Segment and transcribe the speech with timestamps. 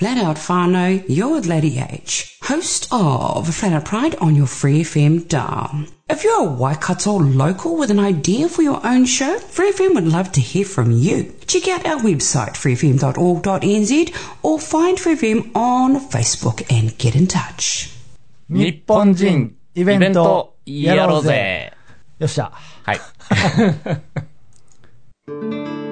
[0.00, 4.82] Flat Out Whānau, you're with Lady H, host of Flat Out Pride on your Free
[4.82, 5.86] FM dial.
[6.10, 10.06] If you're a Waikato local with an idea for your own show, Free FM would
[10.06, 11.34] love to hear from you.
[11.46, 17.90] Check out our website, freefm.org.nz, or find Free FM on Facebook and get in touch.
[18.48, 21.72] 日本人イベントやろうぜ。
[22.18, 22.52] よっしゃ。
[22.84, 23.00] はい。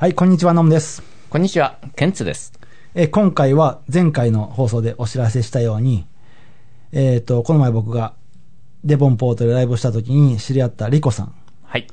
[0.00, 1.02] はい、こんにちは、ノムです。
[1.28, 2.54] こんにちは、ケンツです。
[2.94, 6.06] えー今回は前回の放送でお知らせしたように、
[6.90, 8.14] えっ、と、この前僕が
[8.82, 11.86] デボンポートでライブをした時に知り合ったリコさんはい。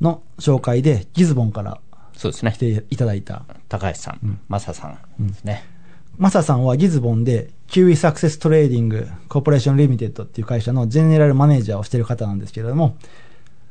[0.00, 1.80] の紹介でギズボーンから
[2.12, 2.56] そうですね来。
[2.56, 5.64] ていただいた高橋さん、マサさんですね。
[6.16, 12.96] マサさんはギズボーンで、 Kiwi Success Trading Corporation Limited っていう会社のジェネラルマネージャーをしている方なんですけれども、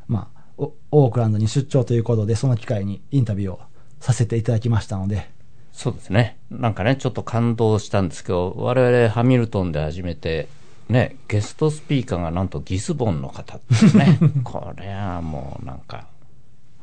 [0.09, 3.59] まあ、おオークランドに出張ということで、その機会にインタビューを
[3.99, 5.29] させていただきましたので、
[5.73, 6.37] そうですね。
[6.51, 10.47] なんかね、ちょっと感動したんですけど、我々ハミルトンで初めて、
[10.87, 14.19] ね、ゲストスピーカーがなんとギスボンの方ですね。
[14.43, 16.07] これはもうなんか、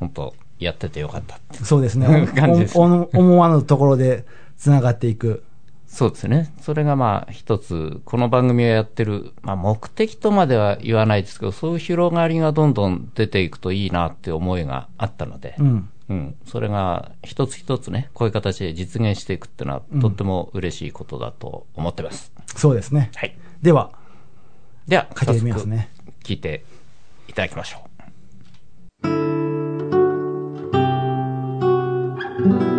[0.00, 1.64] 本当やっててよかったって。
[1.64, 4.24] そうですね、 感じです思わぬところで
[4.58, 5.44] 繋がっていく。
[5.90, 6.52] そうですね。
[6.62, 15.90] それがまあ一つ、この番組をやってる、まあ目的とまでは言わないですけど、そういう広がりがどんどん出ていくといいなって思いがあったので、うん。
[16.08, 22.32] うん、それが一つ一つね、こういう形で実現していくっていうのは、とっても嬉しいことだと思ってます。
[22.46, 23.10] そうですね。
[23.16, 23.36] はい。
[23.60, 23.90] では、
[24.86, 25.90] では、かけてみますね。
[26.22, 26.64] 聞いて
[27.28, 27.84] いただきましょ
[32.66, 32.69] う。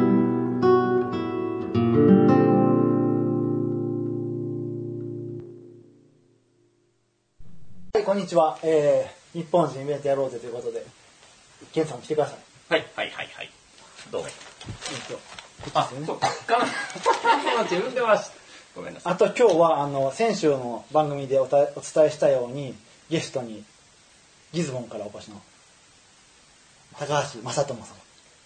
[8.12, 8.60] こんにちは。
[8.62, 10.86] えー、日本人イベントやろうぜということで、
[11.72, 12.38] ケンさん来てください。
[12.68, 13.50] はい、はい、はい、はい。
[14.12, 14.28] どうも。
[14.28, 14.32] え
[15.14, 15.16] っ
[15.72, 16.30] とあ、そうか。
[17.72, 18.32] 自分ではし、
[18.76, 19.14] ごめんなさい。
[19.14, 22.76] あと今日はあの先週の番組でおたお伝えしたように
[23.10, 23.64] ゲストに
[24.52, 25.42] ギズボンからお越しの
[27.00, 27.86] 高橋正智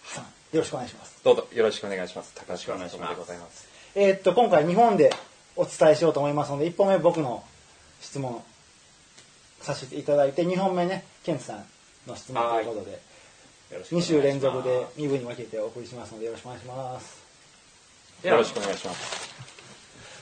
[0.04, 1.18] さんよろしくお願いします。
[1.24, 2.30] どうぞよろしくお願いします。
[2.36, 3.66] 高橋お願いしますでございます。
[3.96, 5.12] えーっと今回日本で
[5.56, 7.42] お伝えしようと思いますので1本目僕の
[8.00, 8.44] 質問
[9.66, 11.64] させていただいて2本目ねケンツさん
[12.06, 12.98] の質問ということでよ
[13.78, 17.26] ろしくお願2いします週連続で2部に分けてお送りしますのでよろしくお願いします。
[18.22, 19.34] よろしくお願いします。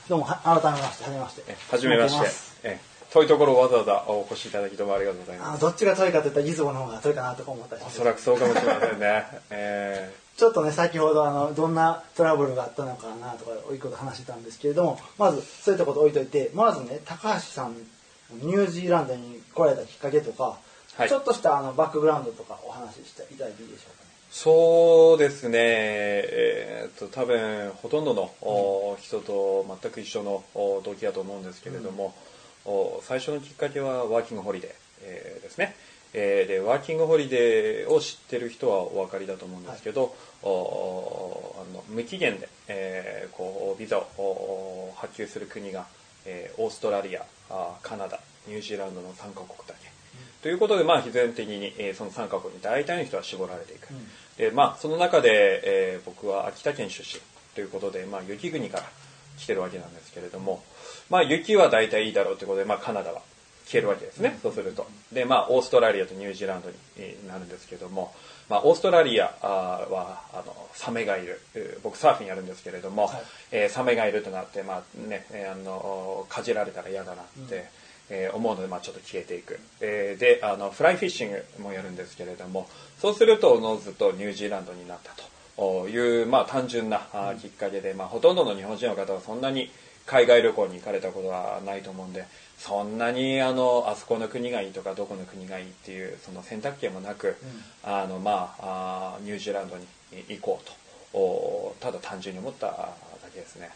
[0.09, 1.43] どうもは改めましてはじめまして。
[1.47, 2.27] えはじめまして。
[2.63, 2.79] え
[3.13, 5.57] 遠いところわざわざお越しいただきどうもありがとうございます。
[5.57, 9.25] あどっちが遠いかといったらギズボンの方が遠いかなとか思ったりおそらくそうかもしれませんね。
[9.51, 17.75] えちょっとね先ほどあのどんなトラブルがあったのかなとかいうこと話してたんですけれどもまずそういったこと置いといてまずね高橋さん
[18.41, 20.43] ニュージーランドに来られたきっかけとか、
[20.97, 24.09] はいちょっとしたあのバックグラウンドとかお話ししていただいていいでしょうかね？
[24.31, 25.57] ーそうですね。
[25.59, 32.15] えーっと多分ほとんどの、お人と全く一緒のお動機だと思うんですけれども、
[32.63, 35.75] お最初のきっかけはワーキングホリデー、えーですね。
[36.13, 45.85] えーでワーキングホリデーを知ってる人はお分かりだと思うんですけど、おあの無期限で、えーこうビザをお発給する国が、
[46.25, 49.91] えーオーストラリアあカナダニュージーランドの3カ国だけ、
[50.41, 53.87] ということで、まあ、必然的に、えーその3カ国に大体の人は絞られていく、
[54.37, 57.21] でまあ、その中で、えー僕は秋田県出身。
[57.55, 58.83] ということで、まあ、雪国から
[59.37, 60.61] 来てるわけなんですけれども、
[61.09, 63.21] まあ、雪は大体いいだろうということで、まあ、カナダは
[63.65, 64.85] 消えるわけですね、そうすると。
[65.13, 68.13] で、まあ、オーストラリアとニュージーランドにえーなるんですけども、
[68.49, 71.41] まあ、オーストラリアはあのサメがいる。
[71.55, 73.09] えー僕サーフィンやるんですけれども、
[73.51, 77.69] えーサメがいるとなって、まあねえーあのかじられたら嫌だなって、
[78.09, 82.67] えー思うので、まあ、ちょっと消えていく、えーであのフライフィッシングもやるんですけれども
[82.99, 85.11] そうするとおのずとニュージーランドになった
[85.57, 87.01] という、まあ、単純な
[87.41, 89.69] きっかけで、まあ、ほとんどの日本人の方はそんなに
[90.05, 92.25] 海外旅行に行かれたことはないと思うんで
[92.57, 97.35] そんなにあのあそこの国がいいとかどこの国がいいっていうその選択権もなく、
[97.83, 99.85] あのまあニュージーランドに
[100.29, 100.73] 行こうと。
[101.17, 102.93] おただ単純に思っただ
[103.33, 103.69] けですね。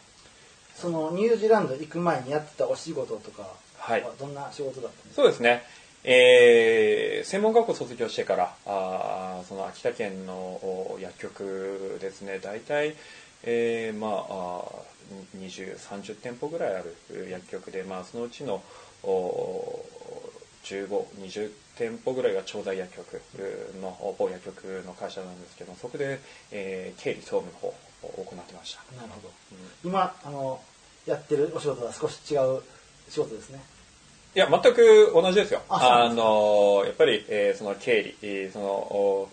[0.76, 3.48] そのニュージーランド行く前にやってたお仕事とか
[3.78, 4.06] はい。
[4.20, 5.64] どんな仕事だったんですか、そうですね。
[6.04, 12.40] えー専門学校卒業してからあーその秋田県のお薬局ですね。
[12.40, 12.96] 大体、
[13.44, 16.96] えーまああー2030店舗ぐらいある
[17.32, 18.62] 薬局で、まあ、そのうちの
[19.04, 19.84] お
[20.64, 23.22] 1520店舗ぐらいが調剤薬局
[23.82, 26.20] の某薬局の会社なんですけどそこで、
[26.52, 27.74] えー経理総務の方を
[28.26, 29.32] 行ってましたなるほど。
[29.84, 30.62] 今、あの、
[31.06, 32.62] やってるお仕事は少し違う
[33.10, 33.62] 仕事ですね。
[34.36, 39.30] いや全く同じですよあのやっぱり、えーその経理えーそのお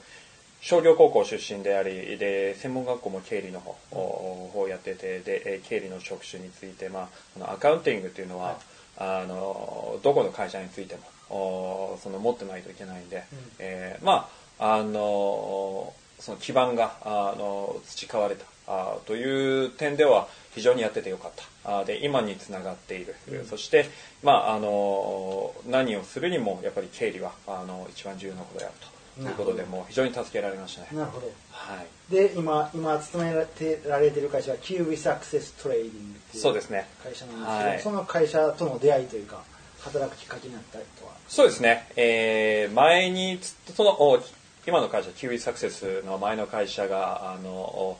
[0.66, 7.08] 商業高校出身でありで専門学校も経理の方お方をやっててでえー経理の職種について、ま
[7.40, 8.58] あ、アカウンティングっていうのは、
[8.98, 13.22] あのどこの会社についてもおその持ってないといけないんで、
[13.60, 14.28] えーま
[14.58, 21.32] ああのその基盤があの培われたあという点では非常にやっててよかっ
[21.62, 21.78] た。
[21.78, 23.14] あで今につながっている、
[23.48, 23.88] そして、
[24.24, 30.88] まあ、あの何をするにもやっぱり経理はあの一番重要なことであるということでもう非常に助けられましたね。
[30.92, 31.26] なるほど。
[31.50, 32.12] はい。
[32.12, 36.86] で、今、今勤められてられてる会社は、キウイサクセストレーディングっていうそうですね。
[37.02, 37.80] 会社なんですけど、はい。
[37.80, 39.42] その会社との出会いというか、
[39.80, 41.12] 働くきっかけになったりとは。
[41.28, 44.18] そうですね、えー前につそのお
[44.66, 47.98] 今の会社キウイサクセスの前の会社があのお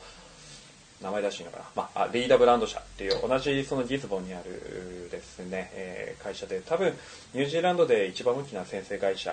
[1.01, 6.93] 名前出していいのかな、まあ、あリーダーブランド社っていう同じそのギズボンにあるですね、えー会社で多分
[7.33, 9.31] ニュージーランドで一番大きな先生会社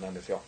[0.00, 0.40] なんですよ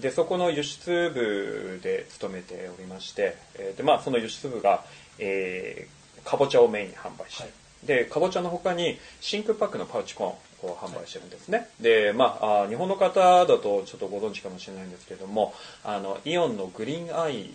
[0.00, 4.84] でそこの輸出部で勤めておりまして、えーでまあ、その輸出部が、
[5.18, 7.52] えーかぼちゃをメインに販売して、はい。
[7.84, 17.50] でかぼちゃの他に真空パックのパウチコーンを販売してるんですね、でまああ日本の方だとちょっとご存知かもしれないんですけれどもあのイオンのグリーンアイ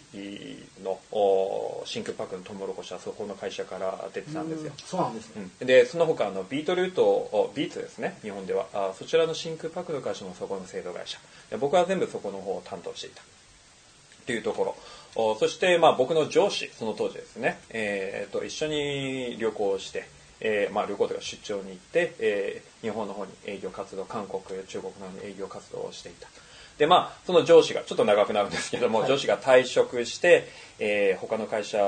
[0.84, 4.72] のお真空パックのトウモロコシはそこの会社から出てたんですよ。
[4.72, 5.48] うんそうなんですね。
[5.62, 5.68] うん。
[5.68, 11.18] でその他あの beetroot おビーツですね日本ではあそちらの真空パックの会社もそこの製造会社。
[11.50, 13.22] で僕は全部そこの方を担当していた。
[13.22, 14.76] っていうところ。
[15.16, 20.08] おそして、まあ、僕の上司その当時ですね、えー、と一緒に旅行をして、
[20.42, 26.28] えーまあ、旅行とか出張に行って、えー日本の方に営業活動韓国中国の方に営業活動をしていた
[26.78, 30.50] でまあその上司がちょっと長くなるんですけども、はい上司が退職して、
[30.80, 31.84] えー他の会社の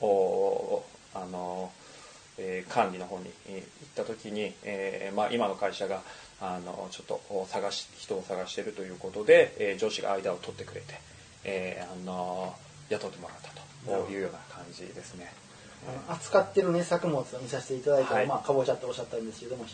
[0.00, 1.70] おあの
[2.38, 3.62] えー管理の方にえー行っ
[3.94, 6.00] た時に、えーまあ、今の会社が
[6.40, 10.94] あのちょっとお探し人を探しているということで、えー上司が間を取ってくれて、
[11.44, 12.54] えーあの
[12.88, 13.38] 雇ってもらっ
[13.84, 15.32] たというような感じですね。
[15.88, 19.64] あの扱ってるね、作物を見させていただいたら、はいまあ、かぼちゃっておっしゃったんですけども、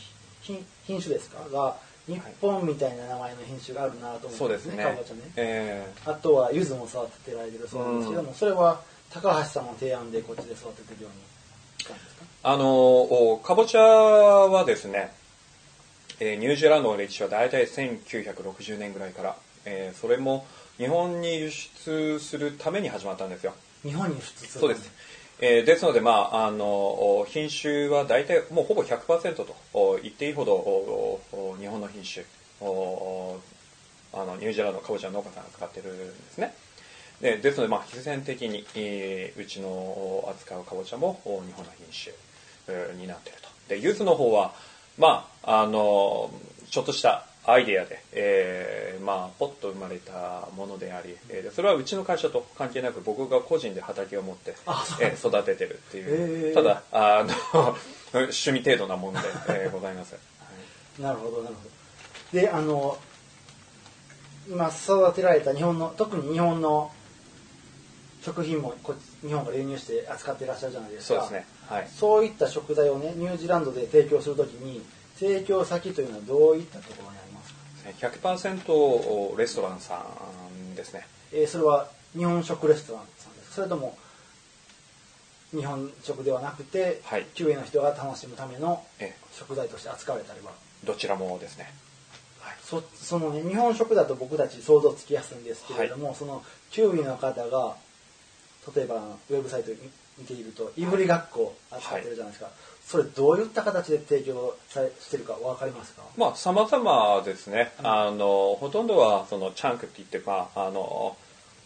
[0.42, 1.38] ひ品種ですか？
[1.52, 1.76] が、
[2.06, 4.84] 日本みたいな名前の品種があるなと思そううんですね。
[4.84, 5.20] かぼちゃね。
[5.36, 8.80] えーあとは、柚子も育ててられてるそうなんですけども、それは、
[9.12, 12.24] 高橋さんの提案でこっちで育ててるようにしたんですか？
[12.44, 15.12] あのおかぼちゃはですね、
[16.20, 20.46] えーニュージーランドの歴史は大体1960年ぐらいから、えーそれも
[20.78, 23.54] 日本に輸出するために始まったんですよ。
[23.82, 24.90] 日本に輸出するそうです。
[25.38, 29.54] えーですので、まあ、あの品種は大体もうほぼ100%と
[30.02, 31.20] 言っていいほど
[31.58, 32.24] 日本の品種
[32.62, 36.54] あのニュージーランドのかぼちゃの農家さんが使ってるんですね。
[37.20, 42.14] でですので、まあ、必然的に、えーうちの扱うかぼちゃも日本の品種
[42.68, 43.48] えーになっていると。
[43.68, 44.54] で、柚子の方は、
[44.98, 46.30] まあ、あの
[46.70, 54.54] ちょっとしたアイデアで、えーまあ、ポッと生まれたものであり、えーでそれはうちの会社と関係なく僕が個人で畑を持って、
[55.00, 57.76] えー育ててるっていう、へーただあの
[58.12, 60.14] 趣味程度なもので、えーございます。
[60.14, 61.60] はいなるほど、なるほ
[62.32, 62.40] ど。
[62.40, 62.98] で、あの、
[64.48, 66.90] 今育てられた日本の、特に日本の
[68.24, 71.20] 食品もこっち日本から輸入して扱っていらっしゃるじゃないですか。
[71.20, 71.46] そうですね。
[71.68, 71.88] はい。
[71.94, 74.82] そういった食材をね、ニュージーランドで提供するときに、
[75.18, 77.16] 提供先というのはどういったところに
[77.98, 80.06] 100%レストランさ
[80.52, 81.06] んですね。
[81.32, 83.48] えーそれは日本食レストランさんです。
[83.50, 83.96] かそれとも
[85.52, 87.26] 日本食ではなくて、はい。
[87.54, 90.52] の人が楽しむためのえ食材として扱われたりは？
[90.84, 91.72] どちらもですね。
[92.62, 97.76] そそのね日本食だと僕たち想像つきやすいんですけれども、そのキウイの方が
[98.74, 98.96] 例えば
[99.30, 99.70] ウェブサイト
[100.18, 102.50] 見ているといぶりがっこを扱ってるじゃないですか、
[102.86, 106.02] それどういった形で提供されしてるか分かりますか？
[106.16, 107.72] まあ、様々ですね。
[107.82, 111.16] あの、ほとんどは、その、チャンクって言って、まあ、あの、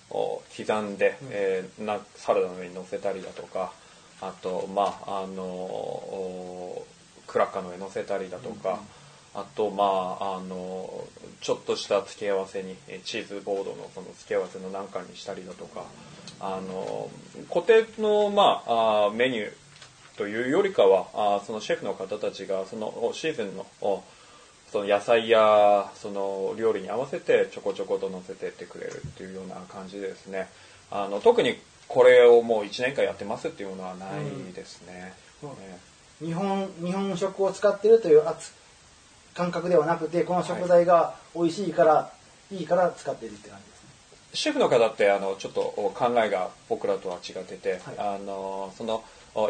[0.09, 3.71] お刻んで、えーな、サラダの上に乗せたりだとか、
[4.23, 6.87] あと、まあ、あの、お
[7.27, 8.81] クラッカーの上に乗せたりだとか、
[9.35, 11.05] あと、まあ、あの、
[11.43, 15.85] ちょっとした付け合わせに、えーチーズボードのその付け合わせの何かにしたりだとか、
[16.41, 17.11] あの、
[17.49, 19.53] 固定の、まあ、メニュー、
[20.17, 24.03] というよりかはあーそのシェフの方たちがそのおシーズンのお
[24.71, 30.49] その野菜やその料理に合わせてちょこちょこと乗せてってくれるっていうような感じでですね。
[30.91, 31.57] あの特に
[31.89, 35.13] これをもう1年間やってますっていうのはないですね、
[35.43, 35.51] うん。
[35.61, 35.79] え
[36.25, 38.61] 日本日本食を使ってるという扱
[39.35, 42.13] 感覚ではなくてこの食材が美味しいから、
[42.53, 43.89] い、いから使っているって感じですね。
[44.35, 45.63] シェフの方ってあのちょっと
[45.95, 47.81] 考えが僕らとは違ってて、はい。
[47.99, 49.03] あのそのお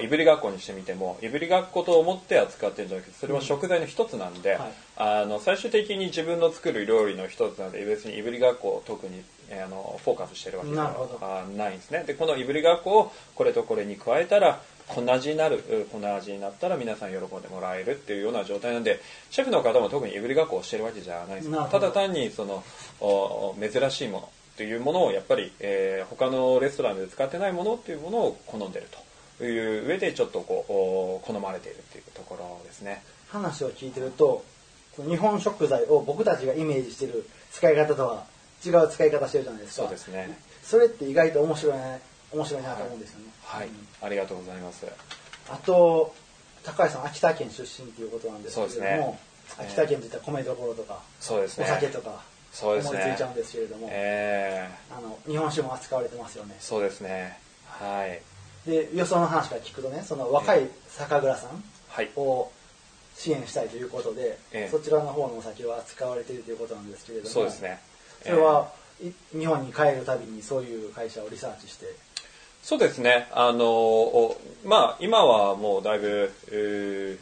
[0.02, 4.72] いぶりがっこにしてみてもいぶりがっこと思って扱ってるんじゃなくてそれは食材の一つなんで、はい。
[4.96, 12.04] あの最終的に自分の作る料理の一つなんで別にいぶりがっこを特にえーあのフォーカスしてるわけではないんですね。
[12.06, 21.70] でこのいぶりがっこをこれとこれに加えたらこんな味になるうこんな味になったら皆さん喜んでもらえるっていうような状態なんでシェフの方も特にいぶりがっこをしてるわけじゃないです。
[21.70, 22.62] ただ単にその
[23.00, 28.98] お珍しいものというものをやっぱり、えー他のレストランで使ってないものっていうものを好んでると
[29.44, 30.72] いう上でちょっとこう
[31.30, 33.02] お好まれているっていうところですね。
[33.28, 34.44] 話を聞いてると
[34.96, 38.24] 日本食材を僕たちがイメージしてる使い方とは
[38.64, 40.38] 違う使い方してるじゃないですかそうですね。
[40.62, 42.00] それって意外と面白いね
[42.32, 44.86] 面白いなと思うんですよね、はい、うんありがとうございます。
[45.48, 46.14] あと
[46.62, 51.66] 高橋さん秋田県出身っていうことなんですけれども、ね秋田県っていったら米どころとか、おそうですね。
[51.66, 57.38] 酒とか思いつそうですねいちゃうんですけれども、えあの日本酒も扱われてますよねー、そうですね。
[57.66, 58.22] はい。
[58.66, 62.10] で予想の話から聞くとねその若い酒蔵さんはい。
[62.16, 62.50] を
[63.16, 67.78] 支援したいということで、ええそちらの方のお酒は扱われているということなんですけれどもそうですね。
[68.22, 71.86] それは、い日本に帰るたびにそういう会社をリサーチして？
[72.62, 73.28] そうですね。
[73.32, 77.18] あのおまあ今はもうだいぶうー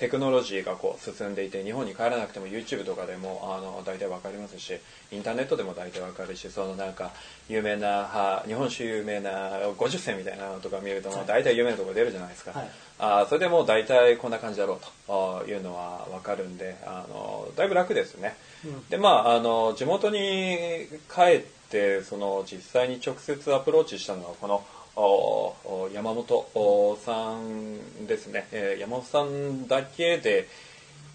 [0.00, 4.72] テクノロジーがこう進んでいて日本に帰らなくても YouTube とかでもあの大体わかりますし
[5.12, 7.12] インターネットでも大体わかるしそのなんか
[7.50, 12.70] 有名なは日本酒有名な50銭みたいなのとか見るともう大体有名なところ出るじゃないですか、はい。
[12.98, 18.88] あーそれでもう大体こんな感じだろうというのはわかるんであのだいぶ楽ですね、うん。
[18.88, 24.64] でまああの地元に帰ってその実際に直接アプローチしたのはこの
[24.96, 30.48] 山本さんですね、えー山本さんだけで、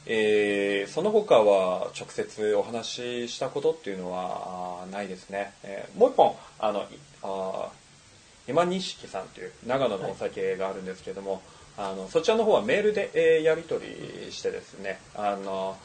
[0.05, 6.85] えーその他は直接お話ししたことっていうのはないですね、えーもう一本あの
[7.23, 7.69] あ
[8.47, 11.41] 今錦さんという長野のお酒があるんですけれども、
[11.77, 13.83] あのそちらの方はメールで、えーやり取
[14.25, 15.77] りしてですねあの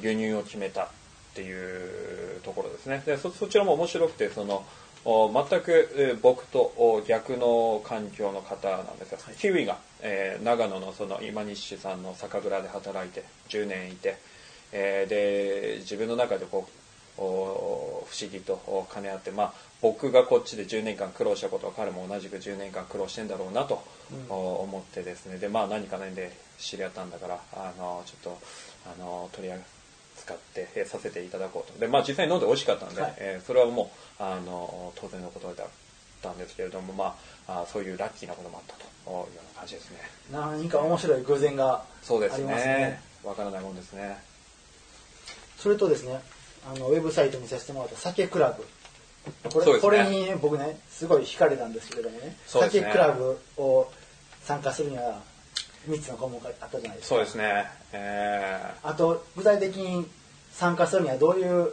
[0.00, 0.88] 輸入を決めたっ
[1.34, 3.02] ていうところですね。
[3.06, 4.64] でそそちらも面白くてその
[5.04, 14.18] 全く、えー僕とお逆の環境の方なんですよ、キウイが、えー長野のその今西さんの酒蔵で働いて10年いて、
[14.72, 16.80] えーで自分の中でこう
[17.22, 19.52] お不思議とお兼ね合って、まあ、
[19.82, 23.82] 僕がこっちで10年間苦労したことは彼も同じく10年間苦労してんだろうなと、
[24.28, 25.38] お思ってですね。
[25.38, 28.38] で、まあ、何かねで知り合ったんだからあのちょっと
[28.86, 29.52] あの取り
[30.20, 31.78] 扱って、えーさせていただこうと。
[31.78, 33.14] で、まあ、実際に飲んで美味しかったんで、はい。
[33.18, 35.66] えーそれはもうあの当然のことだっ
[36.22, 39.98] たんですけれども、まあ、あそういうラッキーなこともあったというような感じですね。
[40.30, 42.74] 何か面白い偶然があそうですりますね。
[42.74, 44.18] ねわからないもんですね。
[45.58, 46.20] それとですね
[46.66, 48.66] あのウェブサイト見させてもらった酒クラブ。
[49.50, 49.78] これ,、ね。
[49.80, 52.26] これにね僕ねすごい惹かれたんですけれどもね。
[52.26, 52.36] ね。
[52.46, 53.90] 酒クラブを
[54.44, 55.22] 参加するには
[55.88, 57.16] 3つの項目があったじゃないですか。
[57.16, 57.64] そうですね。
[57.92, 58.88] えー。
[58.88, 60.06] あと具体的に
[60.52, 61.70] 参加するにはどういう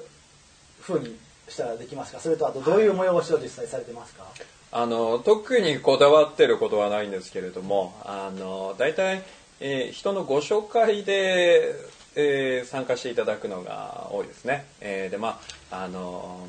[0.79, 1.17] ふうに
[1.49, 2.19] したらできますか？
[2.19, 4.25] それとあとどういう催しを実際されてますか、
[4.71, 9.23] あの特にこだわってることはないんですけれどもあの大体、
[9.59, 11.73] えー人のご紹介で、
[12.15, 15.39] えー参加していただくのが多いですね、えーでま
[15.71, 16.47] ああの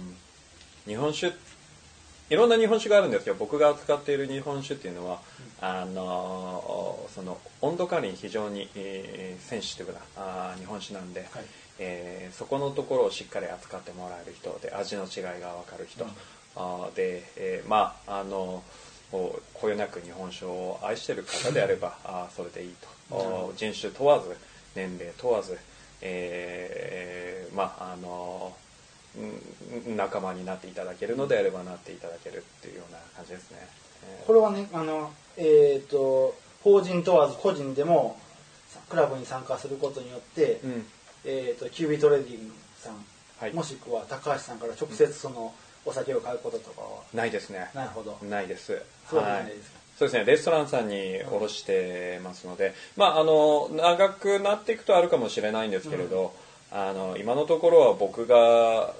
[0.87, 1.35] 日本酒
[2.31, 5.21] いろんな日本酒があるんですけど僕が扱っている日本酒っていうのは、
[5.61, 11.45] あのその温度管理に非常に、えーセンシティブなあー日本酒なんで、はい。
[11.79, 16.05] えーそこのところをしっかり扱ってもらえる人で味の違いが分かる人、
[16.57, 18.63] あーで、えーまああの
[19.11, 22.75] こよなく日本酒を愛している方であればあーそれでいい
[23.09, 24.37] と、お人種問わず
[24.77, 25.59] 年齢問わず、
[26.03, 28.68] えーまああのうん
[29.97, 33.59] 仲間になっていただけるのであればなっていただけるっていうような感じですね。
[34.05, 34.27] えー。
[34.27, 38.19] これはねあのえっ、と法人問わず個人でも
[38.89, 40.87] クラブに参加することによって、うん。
[41.25, 43.05] えっ、とキュービートレーディングさん、
[43.39, 43.53] はい。
[43.53, 45.53] もしくは高橋さんから直接その
[45.85, 47.03] お酒を買うこととかは？
[47.15, 47.71] ないですね。
[47.75, 48.67] なるほど、ないです。
[49.09, 56.35] そうですか、そうですね、レストランさんに卸してますので、まあ、あの長くなっていくとあるかもしれないんですけれど、
[56.71, 58.95] あの今のところは僕が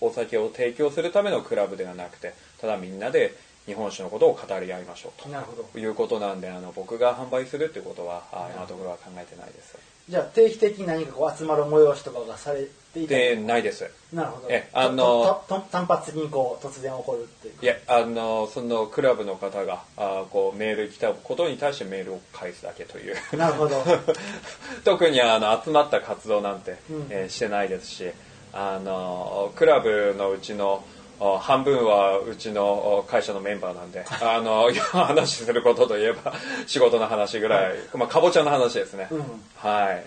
[0.00, 3.32] お酒を提供するためのクラブではなくてただみんなで
[3.66, 5.64] 日本酒のことを語り合いましょうなるほど。
[5.64, 9.76] ということなんであの僕が販売するっていうことはあ今のところは考えてないです。
[10.08, 13.90] じゃあ定期的に何かこう集まる催しとかがされていたないです。
[14.12, 14.46] なるほど。
[14.48, 23.16] えあのととと単発的にこう突然起こるっていういやあのそのクラブの方があこうメール来たことに対してメールを返すだけという。
[23.36, 23.82] なるほど。
[24.84, 27.06] 特にあの集まった活動なんて、うん。
[27.10, 28.12] えーしてないですし
[28.58, 30.82] あのクラブのうちの
[31.20, 36.32] お半分はうちのお会社のメンバーなんで あの話することといえば
[36.66, 39.44] 仕事の話ぐらい、まあ、かぼちゃの話ですね、うん。
[39.56, 40.04] はい。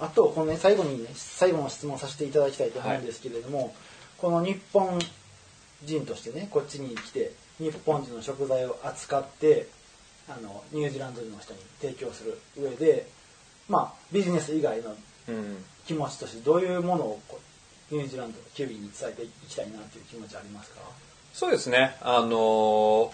[0.00, 3.74] あとこの、ね、最後にね最後の質問させていただきたいと思うんですけれども、
[4.18, 4.98] この日本
[5.84, 9.66] 人としてねこっちに来て日本人の食材を扱って
[10.28, 13.06] あのニュージーランド人の人に提供する上で
[13.68, 14.94] まあビジネス以外の
[15.28, 17.40] うん気持ちとしてどういうものをこ
[17.92, 20.80] うニュージーランドキュービーに伝えていきたいなという気持ちはありますか？
[21.32, 21.96] そうですね。
[22.00, 23.12] あの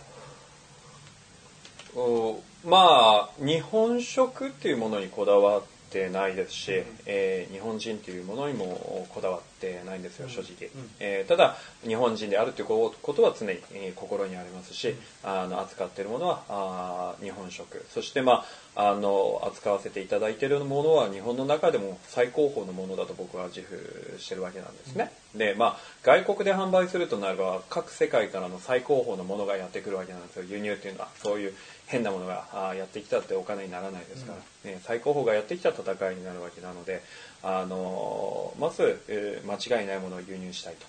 [1.96, 6.70] おまあ日本食っていうものにこだわってないですし、
[7.06, 10.90] えー日本人っていうものにもこだわってないんですよ正直、うん。
[11.00, 17.84] えーただ日本人であるということは常にえー心にありますし、あの扱っているものはあー日本食。
[17.92, 30.44] そしてまああの扱わせていただいているものは日本の中でも最高峰のものだと僕は自負してるわけなんですね、でまあ外国で販売するとなれば各世界からの最高峰のものがやってくるわけなんですよ。
[30.48, 31.08] 輸入っていうのは。
[31.22, 31.54] そういう
[31.86, 34.32] 変なものがやってきたってお金にならないですか
[34.64, 37.02] ら、ね、最高峰がやってきた戦いになるわけなので
[37.42, 40.86] あのまず、えー間違いないものを輸入したいと。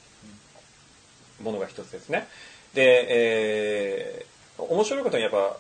[1.44, 2.28] ものが一つですね。
[2.74, 4.32] で、えー
[4.64, 5.58] 面白いことにやっぱ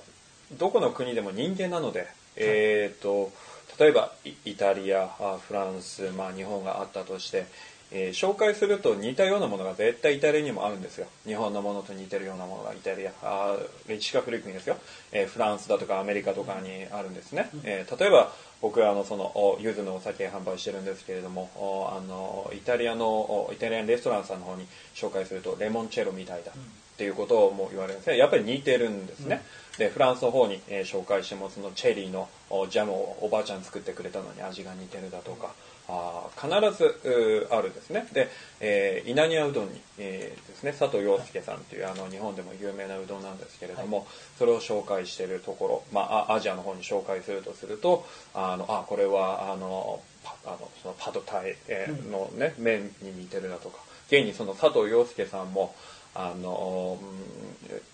[0.59, 3.31] どこの国でも人間なので、えー、と
[3.79, 7.45] 例えばイイタリアあフランス、まあ、日本があったとして、
[7.91, 11.07] えー紹介すると似たようなものが絶対イタリアにもあるんですよ。
[11.25, 14.77] 日本のものと似てるようなものがイタリアあー歴史が古い国ですよ、
[15.11, 18.31] えーフランスだとかアメリカとかにあるんですね、えー例えば
[18.61, 21.49] 僕はあのそのゆずのお酒販売してるんですけれども
[21.91, 26.51] あのイタリアのイタリアンレストランさんの方に紹介するとレモンチェロみたいだ。
[26.93, 28.17] っていうことをも言われるんですね。
[28.17, 29.43] やっぱり似てるんですね、
[29.77, 35.53] でフランスの方に、えー紹介してもそのチェリーのおジャムをおばあちゃん作ってくれたのに味が似てるだとか、
[35.87, 38.07] あー必ずあるんですね。
[38.13, 38.29] で、
[38.59, 44.05] えー稲庭うどんに、えーですね佐藤洋介さんというあの日本でも有名なうどんなんですけれども、
[44.37, 55.73] それを紹介しているところ、まあ、あアジアの方に紹介するとするとあのあこれはあのパあのそのパドタイ、えーの、ね麺に似てるだとか現にその佐藤洋介さんも
[56.15, 56.97] あの、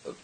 [0.06, 0.16] うん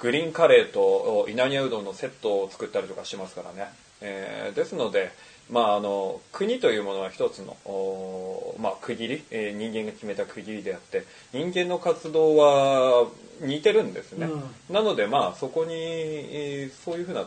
[0.00, 3.68] グリーンカレーと稲庭うどんのセットを作ったりとかしますからね、
[4.00, 5.10] えーですので、
[5.50, 13.08] まあ、あの国というものは一つの、おまあ、区切り、えー人間が決めた区切りであって人間の活動は
[13.40, 14.28] 似てるんですね、
[14.70, 17.24] なのでまあそこに、えーそういうふうな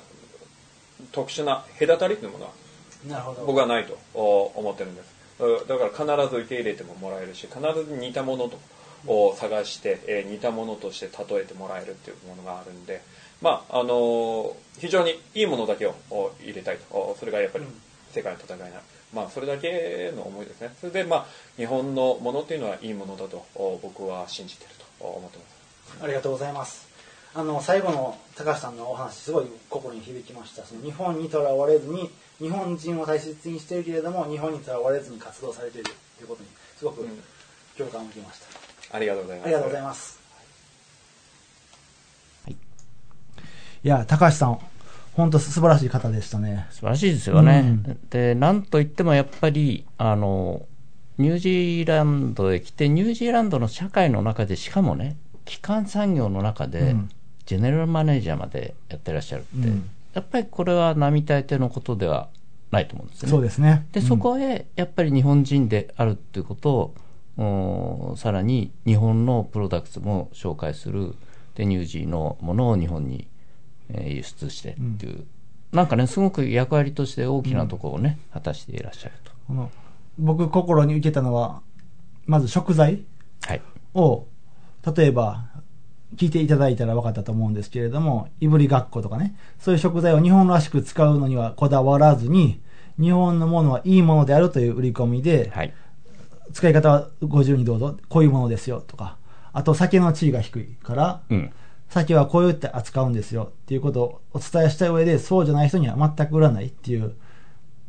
[1.11, 2.51] 特殊な隔たりというものは
[3.45, 5.11] 僕はないとお思ってるんです。
[5.39, 8.59] うだから必ず受け入れてももらえるし必ず似たものと
[9.07, 13.01] を探して、えー似たものとして例えてもらえるっていうものがあるんで
[13.41, 17.65] まああのー非常にいいものだけをお入れたいとおそれがやっぱり
[18.11, 18.73] 世界の戦いになる、
[19.13, 21.25] まあそれだけの思いですねそれでまあ
[21.57, 26.91] 日本のものっていうのはいいものだとお僕は信じてると思ってますありがとうございます。
[27.33, 30.65] あの最後の高橋さんのお話すごい心に響きました。
[30.65, 32.09] その日本にとらわれずに
[32.39, 37.23] 日本人を大切にしているけれども日本にとらわれずに活動されているということにすごくうん
[37.77, 38.60] 共感を受けました。
[38.93, 40.19] ありがとうございますありがとうございます。
[42.45, 42.55] はい
[43.83, 44.59] や高橋さん
[45.13, 46.67] 本当素晴らしい方でしたね。
[46.71, 47.81] 素晴らしいですよね。
[47.85, 50.65] うんで、なんといってもやっぱり、あの、
[51.17, 57.09] ニュージーランドへ来て、ニュージーランドの社会の中で、しかもね、基幹産業の中でうん、
[57.45, 62.27] ジェネラルマネージャーまでやってらっしゃるって、うんやっぱりこれは並大抵のことでは
[62.69, 63.31] ないと思うんですよね。
[63.31, 63.85] そうですね。
[63.93, 67.01] で、そこへやっぱり日本人であるっていうことを、うん
[68.17, 71.15] さらに日本のプロダクツも紹介する、
[71.55, 73.27] で、ニュージーのものを日本に、
[73.89, 75.25] えー輸出してっていう、
[75.71, 79.31] なんかね、すごく役割として大きなところをね、果たしていらっしゃると。
[79.47, 79.69] この
[80.17, 81.61] 僕心に受けたのは
[82.25, 83.03] まず食材
[83.41, 83.61] はい。
[83.93, 84.25] を
[84.95, 85.45] 例えば
[86.15, 92.61] 聞いていただいたら分かったと思うんですけれどもいぶりがっことかねそういう食材を日本らしく使うのにはこだわらずに
[92.99, 95.73] 日本のものはいいものであるという売り込みで、はい。
[96.53, 99.17] 使い方はご自由にどうぞこういうものですよとか
[99.53, 101.51] あと酒の地位が低いからうん。
[101.91, 107.15] 酒はこうやって扱うんですよっていうことをお伝えした上でそうじゃない人には全く売らないっていう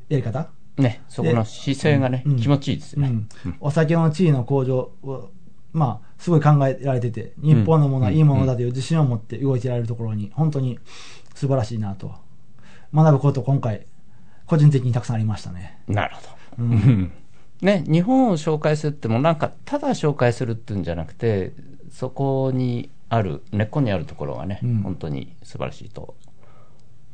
[0.09, 3.09] やり方ね、そこの姿勢がね、うん気持ちいいですよね。
[3.45, 5.31] うんお酒の地位の向上を、
[5.73, 10.79] まあ、すごい考えられてて、日本のものはいいものだという自信を持って動いてられるところに、本当に
[11.35, 12.15] 素晴らしいなと。
[12.95, 13.87] 学ぶこと今回、
[14.47, 15.79] 個人的にたくさんありましたね。
[15.87, 16.29] なるほど。
[16.59, 17.13] うん
[17.63, 21.53] ね、日本を紹介するってもなんかただ紹介するっていうんじゃなくて
[21.91, 24.83] そこにある根っこにあるところがね、うん。
[24.83, 26.15] 本当に素晴らしいと。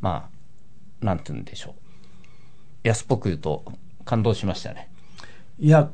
[0.01, 0.31] ま
[1.03, 1.75] あなんて言うんでしょう。
[2.89, 3.65] 安っぽく言うと
[4.05, 4.91] 感動しましたね。
[5.59, 5.91] いや、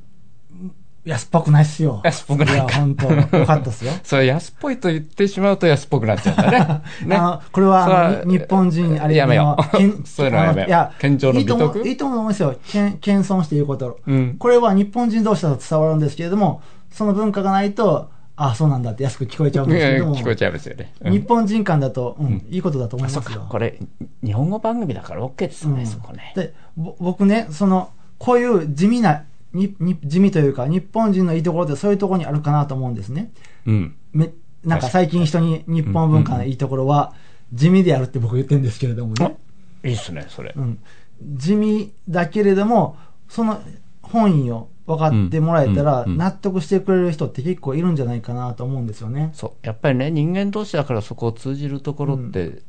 [1.05, 2.01] 安っぽくないっすよ。
[2.03, 2.55] 安っぽくないか。
[2.55, 3.93] いや、本当よかったっすよ。
[4.03, 6.83] それ安っぽいと言ってしまうと安っぽくなっちゃうんだね。
[7.07, 10.07] ね あの、これは、日本人、あれやめよう。
[10.07, 10.65] そういうのはやめよう。
[10.65, 11.89] あいや、謙譲の美徳？
[11.89, 12.55] いいと思うんですよ。
[12.67, 13.99] けん謙遜して言うこと。
[14.07, 14.37] うん。
[14.39, 21.13] これは日本人同士だと伝わるんですけれども、その文化がないと、あそうなんだって安く聞こえちゃうんいですけれども、や聞こえちゃいますよね、うん。
[21.13, 23.41] 日本人間だと、うん、いいことだと思いますよ。
[23.41, 23.47] か。
[23.49, 23.79] これ
[24.25, 25.87] 日本語番組だから OK ですね、うん。
[25.87, 26.33] そこね。
[26.35, 33.33] で、ぼ僕ね、その、こういう地味な、にに地味というか、日本人のいいところってそういうところにあるかなと思うんですね。
[33.67, 33.97] うん。
[34.13, 34.33] め
[34.65, 37.15] なんか最近人に日本文化のいいところは、
[37.53, 39.39] 地味であるって僕言ってるんですけれどもね。
[39.85, 40.79] いいっすねそれ、うん、
[41.23, 42.97] 地味だけれども、
[43.29, 43.61] その
[44.03, 49.31] 本意を分かってもらえたら、納得してくれる人って結構いるんじゃないかなと思うんですよね。
[49.35, 49.67] そう。
[49.67, 52.63] やっぱりね人間同士だからそこを通じるところって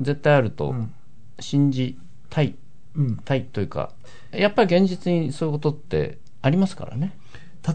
[0.00, 0.92] 絶対あるとうん。
[1.40, 1.98] 信じ
[2.30, 2.54] たい。
[2.94, 3.90] うん、たいというか
[4.32, 7.16] やっぱり現実にそういうことってありますからね。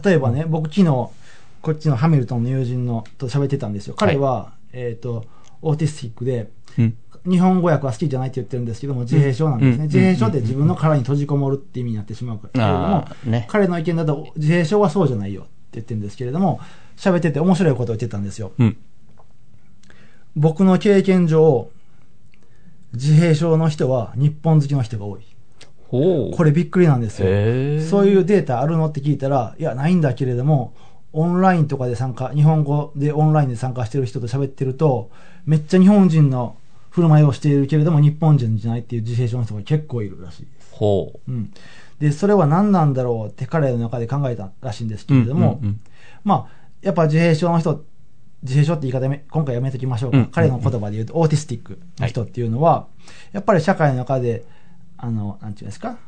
[0.04, 0.84] 例えばね、僕昨日、
[1.62, 3.94] こっちのハミルトンの友人のと喋ってたんですよ。
[3.96, 5.24] 彼は、えっ、と、
[5.62, 6.96] オーティスティックで、うん。
[7.26, 9.84] 日本語訳は好きじゃないって言ってるんですけども、自閉症なんですね。
[9.84, 9.88] うん。
[9.88, 13.46] 自閉症って自分の殻に閉じこもるって意味になってしまうけれどもね。
[13.48, 16.60] 彼の意見だと自閉症はそうじゃないよって言ってるんですけれども、
[16.96, 18.52] 喋ってて面白いことを言ってたんですよ。
[18.58, 18.76] うん。
[20.36, 21.70] 僕の経験上、
[22.94, 25.20] 自閉症の人は日本好きの人が多い。
[25.90, 27.26] これびっくりなんですよ。
[27.88, 30.74] そういうデータあるのって聞いたら、いや、ないんだけれども、
[31.12, 35.10] オンラインとかで参加、日本語でオンラインで参加してる人と喋ってると、
[35.46, 36.56] めっちゃ日本人の
[36.90, 40.74] 振る舞いをしているけれども、日本人じゃないっていう自閉症の人が結構いるらしいです。
[40.74, 41.52] ほううん。
[42.00, 45.80] で、それは何なんだろうって彼らの中で考えたらしいんですけれども、うんうんうん
[46.24, 47.84] まあ、やっぱ自閉症の人、
[48.42, 50.18] 自閉症って言い方やめ今回やめときましょうか。
[50.18, 52.86] うん彼の言葉で言うと、オーティスティックの人っていうのは、
[53.32, 54.44] やっぱり社会の中で、
[54.98, 55.98] あの、なんていうんですか、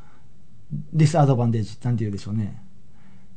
[0.93, 2.63] ディスアドバンテージ、なんて言うでしょうね。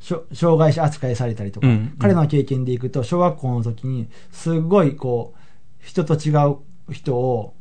[0.00, 1.72] 障害者扱いされたりとか、うん。
[1.72, 5.38] うん彼の経験でいくと、小学校の時に、すごいこう、
[5.78, 6.58] 人と違う
[6.92, 7.54] 人を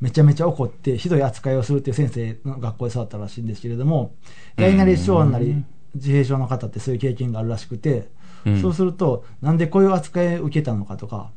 [0.00, 4.14] めちゃめちゃ怒って、ひどい扱いをするっていう先生の学校で育ったらしいんですけれども、
[4.56, 8.08] 大なり小なり自閉症の方ってそういう経験があるらしくて、
[8.44, 8.60] うん。
[8.60, 11.30] そうすると、なんでこういう扱いを受けたのかとか、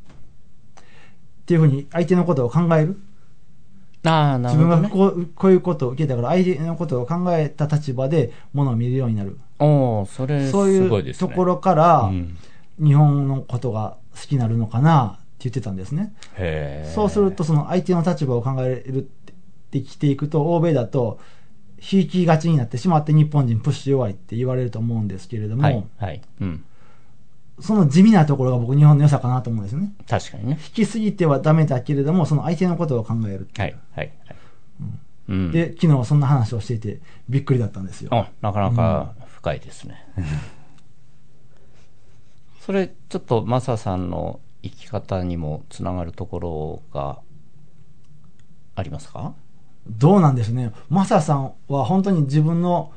[0.78, 0.82] っ
[1.46, 3.00] ていうふうに相手のことを考える。
[4.04, 9.38] ああな自分るほど、ね、がこうこういうことを受けたから、相手のことを考えた立場でものを見るようになる。
[9.58, 11.26] おおそれそういすごいですね。
[11.26, 12.36] うところから、うん。
[12.80, 16.14] 日本のことが好きになるのかなって言ってたんですね。
[16.94, 19.02] そうすると、その相手の立場を考えるっ
[19.70, 21.18] てきていくと、欧米だと、
[21.80, 26.22] 引きがちになってしまって日本人プッシュ弱いって言われると思うんですけれども、はいはい。
[26.40, 26.64] うん
[27.60, 29.92] その地味なところが僕日本の良さかなと思うんですね。
[30.08, 33.48] 確かにね引きすぎてはダメだけれども、その相手のことを考える。
[33.56, 34.88] はいはいはい
[35.28, 38.08] うんで、昨日そんな話をしていてびっくりだったんですよ。
[38.12, 40.06] あなかなか深いですね、
[42.60, 47.18] それちょっとマサさんの生き方にもつながるところが
[48.74, 49.34] ありますか？
[49.88, 50.72] どうなんでしょうね。
[50.88, 52.92] マサさんは本当に自分の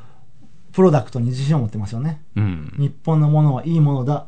[0.72, 2.22] プロダクトに自信を持ってますよね。
[2.36, 4.26] うん日本のものはいいものだ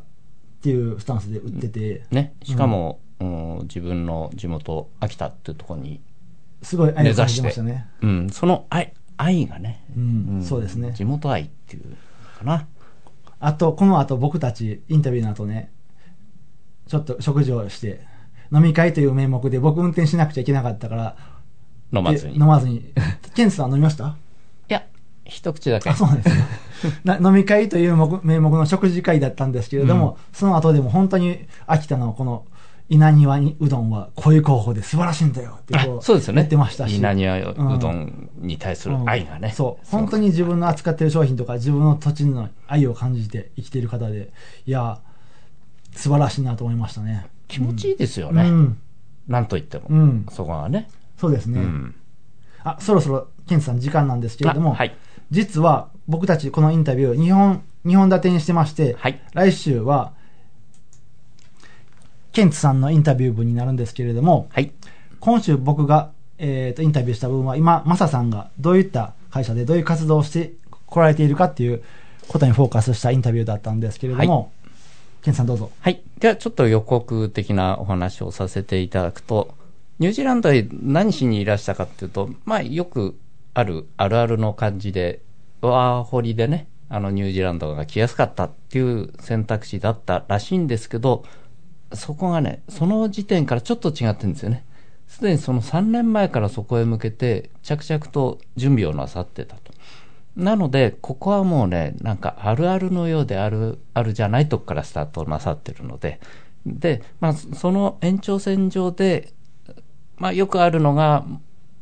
[0.64, 2.32] っていうスタンスで売ってて、ね。
[2.42, 6.00] しかも、うん自分の地元秋田っていうところに、
[6.62, 7.86] すごい愛を感じてましたね。
[8.00, 10.94] うん、その愛愛がね、うん、そうですね。
[10.94, 11.82] 地元愛っていう
[12.38, 12.66] かな。
[13.40, 15.70] あと、この後僕たちインタビューの後ね、
[16.88, 18.00] ちょっと食事をして、
[18.50, 21.16] 飲み会という名目で僕運転しなくちゃいけなかったから、
[21.92, 22.34] 飲まずに。
[22.34, 22.90] で飲まずに。
[23.34, 24.16] ケンツさん飲みました？
[25.26, 26.44] 一口だけあ、そうですか。
[27.04, 32.44] な 飲み会という目名目の食事会だったんですけれども、その後でも本当に秋田のこの
[32.90, 36.98] 稲庭にうどんはこういう候補で素晴らしいんだよってこあそうですよね言ってましたし。
[36.98, 39.86] 稲庭うどんに対する愛がね、うんそう。
[39.90, 44.30] 本当に自分の扱ってる商品とか自分の土地の愛を感じて生きている方で、
[44.66, 45.00] いや、
[45.92, 47.26] 素晴らしいなと思いましたね。
[47.48, 48.78] 気持ちいいですよね、うん。
[49.28, 50.26] なんといっても、うん。
[50.30, 51.60] そこがね、そうですね。
[52.64, 54.94] うんあ、そろそろ、ケンツさん時間なんですけれども、あはい
[55.30, 60.12] 実は僕たちこのインタビュー、日本、日本立てにしてまして、はい来週は、
[62.32, 64.72] ケンツさんのインタビュー文になるんですけれども、はい
[65.20, 70.52] 今週僕が、えーとインタビューした部分は今、マサさんがどういった会社でどういう活動をして
[70.86, 71.82] 来られているかっていう
[72.28, 74.52] ことにフォーカスしたインタビューだったんですけれども、
[75.22, 75.70] ケンさんどうぞ。
[75.80, 76.02] はい。
[76.20, 79.54] では、ちょっと予告的なお話をさせていただくと、
[79.98, 83.18] ニュージーランドへ何しにいらしたかっていうと、まあ、よく
[83.54, 85.22] あるあるあるの感じで、
[85.60, 91.24] ワーホリでね、あのニュージーランドが来やすかったっていう選択肢だったらしいんですけど、
[91.92, 94.64] そこがね、その時点からちょっと違ってるんですよね。
[95.06, 99.72] すでにその3年前からそこへ向けて着々と準備をなさってたと。
[100.36, 106.18] なので、ここはもうね、なんかあるあるのようである、あるじゃないとこからスタートなさってるので、
[106.66, 109.32] で、まあ、その延長線上で、
[110.16, 111.24] まあ、よくあるのが、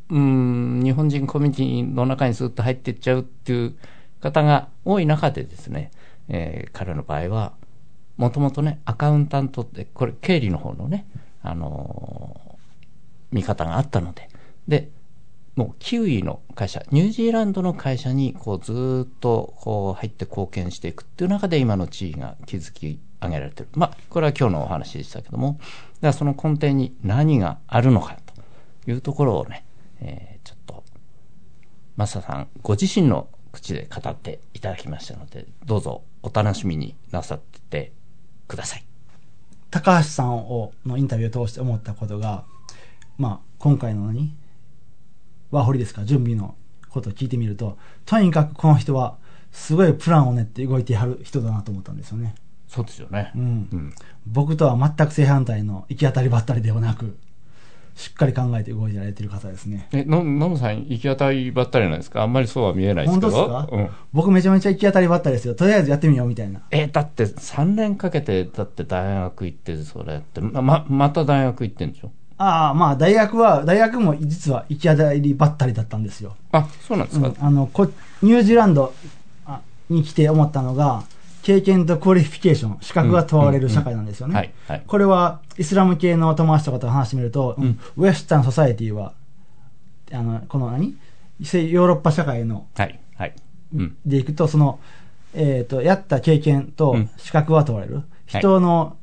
[0.09, 3.75] うん、日本人コミュニティの中にスーッと入っていっちゃうっていう
[4.21, 5.91] 方が多い中でですね、
[6.29, 7.53] えー、彼の場合は、
[8.17, 11.05] もともとね、アカウンタントって、これ経理の方のね、
[11.41, 14.29] あのー、見方があったので、
[14.67, 14.89] で、
[15.55, 23.69] もうキウイの会社、ニュージーランドの会社にこうずっとこう入って貢献していくっていう中で今の地位が築き上げられてる。
[23.75, 25.67] まあ、これは今日のお話でしたけども、だか
[26.01, 28.17] らその根底に何があるのか
[28.87, 29.65] いうところをね、
[30.01, 30.83] えー、ちょっと、
[31.95, 37.91] マサさんご自身の口で語っていただきましたので、どうぞお楽しみになさって
[38.47, 38.85] ください。
[39.69, 42.45] 高橋さんをのインタビューを通して思ったことが、
[43.17, 44.35] まあ、今回の何？
[45.51, 46.03] ワーホリですか？
[46.03, 46.55] 準備の
[46.89, 49.17] ことを聞いてみると、とにかくこの人は、
[49.51, 52.33] すごいプランを練って動いてはる人だなと思ったんですよね。
[52.67, 53.31] そうですよね。
[53.35, 53.41] うん。
[53.71, 53.93] うん、
[54.25, 57.17] 僕とは全く正反対の行き当たりばったりではなく、
[57.95, 59.87] しっかり考えて動いてられてる方ですね。
[59.91, 62.23] え、の、のむさん行き当たりばったりなんですか？
[62.23, 63.31] あんまりそうは見えないですけど。
[63.31, 65.55] 本当ですか、うん、僕めちゃめちゃ行き当たりばったりですよ。
[65.55, 66.61] とりあえずやってみようみたいな。
[66.71, 72.11] え、だって3年かけて、だって大学行って、それやって、ま、ま、また大学行ってんでしょ？
[72.39, 76.35] ああ、まあ、大学は、大学も実は行き当たりばったりだったんですよ。
[76.51, 77.85] あ、そうなんですか、うん、あの、こ、
[78.23, 78.91] ニュージーランド
[79.89, 81.03] に来て思ったのが、
[81.43, 84.53] 経験と qualification、資格が問われる社会なんですよね。
[84.87, 89.13] これは、イスラム系の友達とかと話してみると、うん、ウェスタンソサエティは、
[90.13, 90.95] あの、この何？
[91.41, 93.33] ヨーロッパ社会の、はい、はい。
[93.75, 94.79] うん、でいくと、その、
[95.33, 97.95] えっ、ー、と、やった経験と資格は問われる。
[97.95, 98.95] うん、人の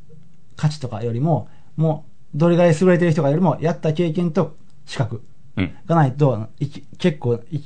[0.56, 5.22] 価値とかよりも、もう、どれぐらい優れてる人がよりも、やった経験と資格
[5.84, 7.60] がないと、い結構い、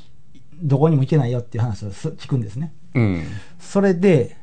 [0.61, 2.73] どこにも行けないよっていう話を聞くんですね。
[2.95, 3.23] うん。
[3.61, 4.37] それで、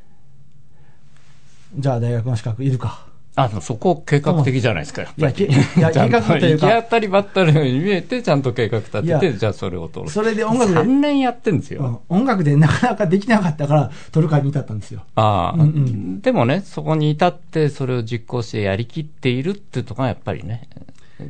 [1.74, 3.06] じゃあ大学の資格いるか。
[3.34, 5.46] あ、でもそこ計画的じゃないですか、やっぱり。
[5.46, 6.66] いや、 計画というか。
[6.66, 10.12] 行き当たりばったりに見えて、ちゃんと計画立てて、じゃあそれを取る。
[10.12, 10.80] それで音楽で。
[10.80, 15.00] 3年やってんですよ、うん、音楽でなかなかできなかったから、取る会に至ったんですよ。
[15.14, 20.68] ああ、うんうん、でもね、そこに至って、それを実行してやりきっているっていうところがやっぱりね、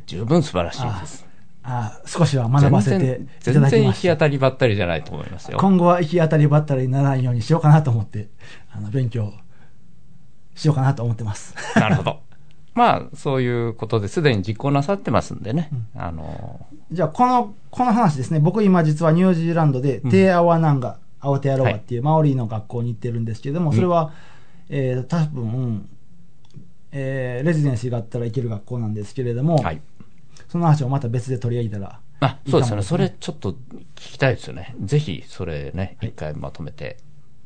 [0.07, 1.25] 十分素晴らしいです。
[1.65, 3.53] ああ少しは学ばせていただきました。
[3.53, 5.59] 全然行き当たりばったりじゃないと思いますよ。
[5.61, 8.27] 今後は行き当たりばったりにならないようにしようかなと思って、
[8.73, 9.33] あの、勉強
[10.55, 11.55] しようかなと思ってます。
[11.77, 12.21] なるほど。
[12.75, 15.69] まあ、そういうことですでに実行なさってますんでね。
[15.95, 18.41] うん、あのー、じゃあ、この、この話ですね。
[18.41, 24.13] 僕今実はニュージーランドで、テーアワナンガ、アオテアロワっていうマオリーの学校に行ってるんですけれども、それは、
[24.71, 25.87] えー、多分、
[26.93, 29.81] えー、レジデンシーがあったら行ける学校なんですけれども、はい、
[30.49, 32.83] その話をまた別で取り上げたらあ、そうですよね。
[32.83, 33.57] それちょっと聞
[33.97, 34.77] きたいですよね。
[34.81, 36.99] ぜひ、それね、一、回まとめて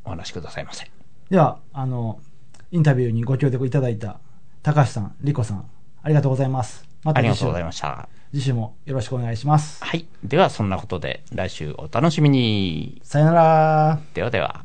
[0.04, 0.90] お話しくださいませ。
[1.30, 2.20] では、あの、
[2.70, 4.18] インタビューにご協力いただいた
[4.62, 5.64] 高橋さん、リコさん、
[6.02, 6.84] ありがとうございます。
[7.04, 8.08] またありがとうございました。
[8.32, 9.82] 次週もよろしくお願いします。
[9.84, 10.06] はい。
[10.24, 13.00] では、そんなことで、来週お楽しみに。
[13.04, 14.00] さよなら。
[14.14, 14.64] ではでは。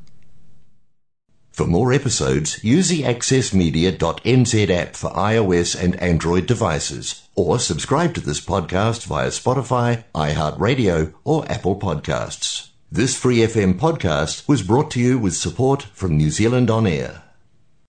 [1.53, 8.21] For more episodes, use the accessmedia.nz app for iOS and Android devices, or subscribe to
[8.21, 12.69] this podcast via Spotify, iHeartRadio, or Apple Podcasts.
[12.91, 17.21] This free FM podcast was brought to you with support from New Zealand On Air.